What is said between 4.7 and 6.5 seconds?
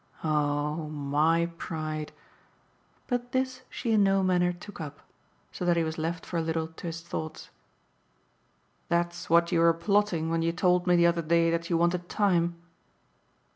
up; so that he was left for a